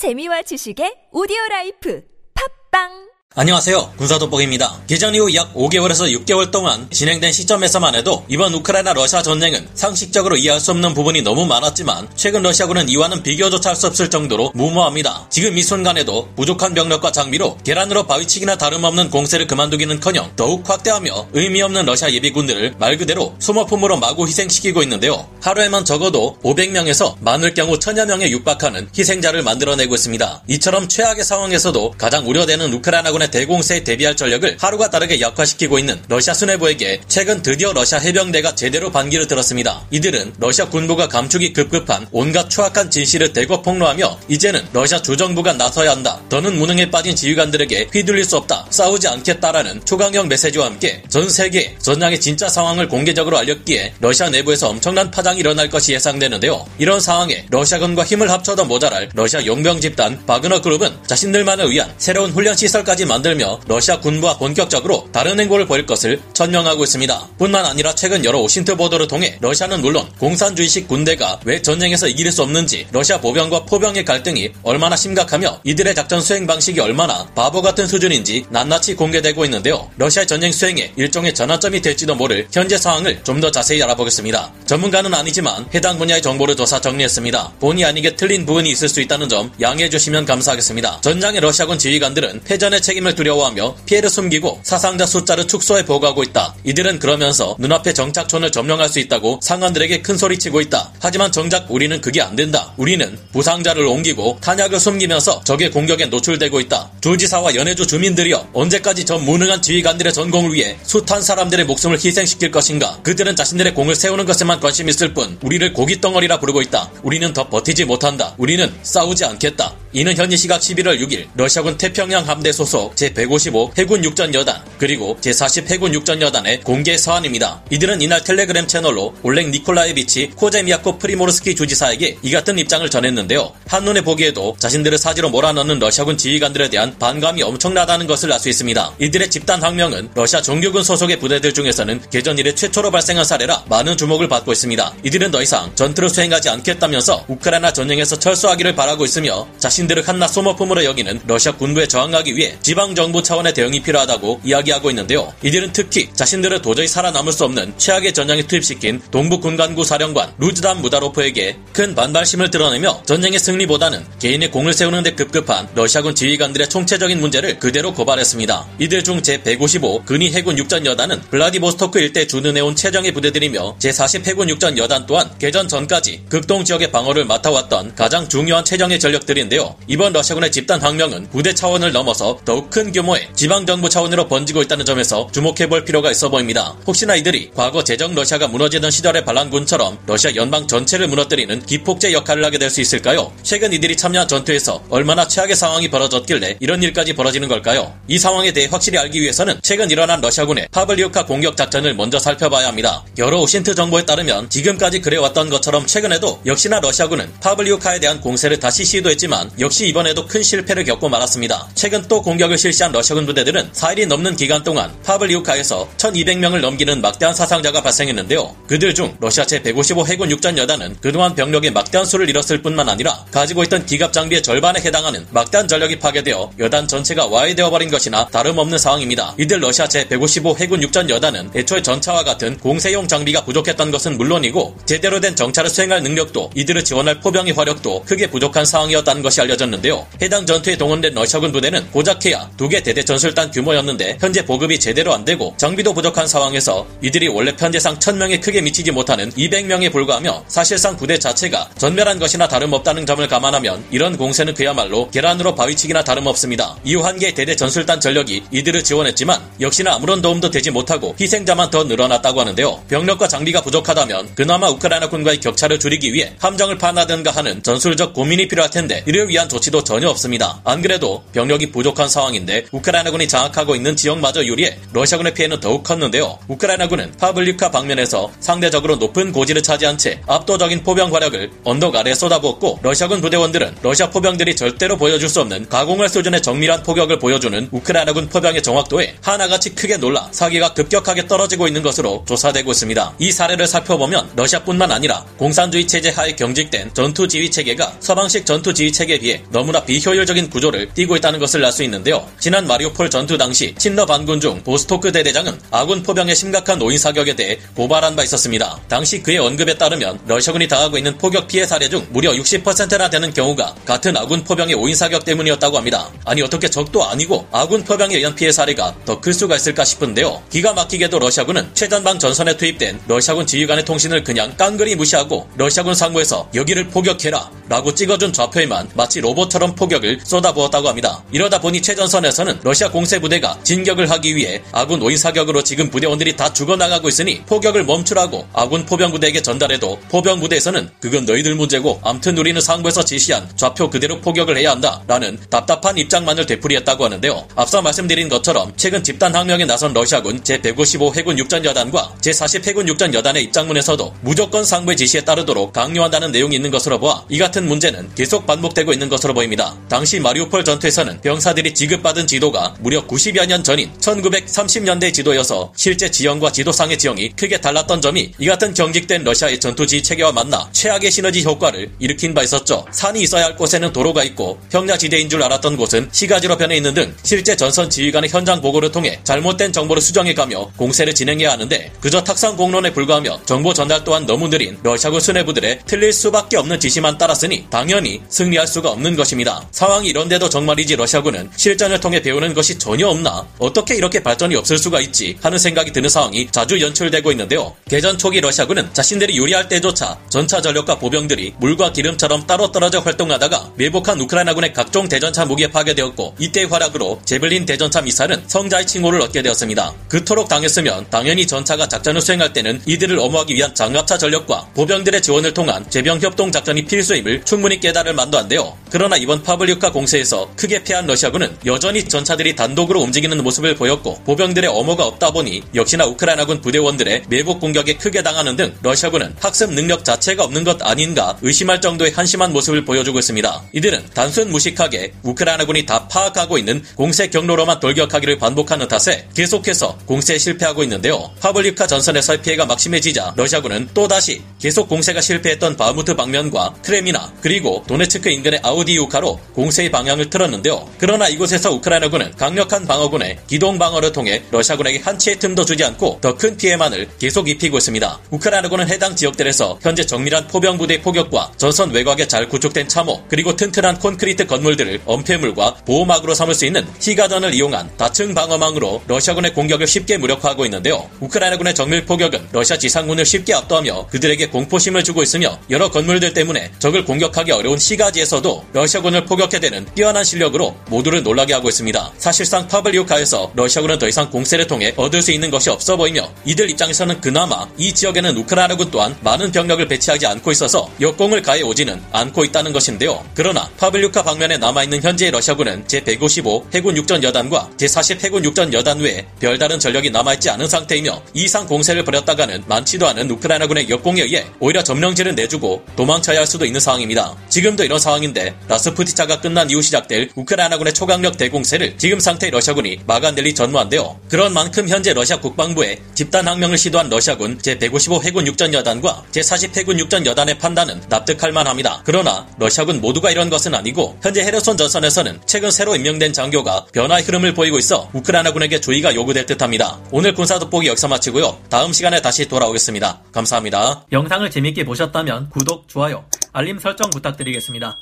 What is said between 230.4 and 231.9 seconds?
해군 육전 여단은 애초에